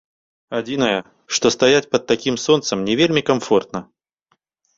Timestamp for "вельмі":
3.01-3.21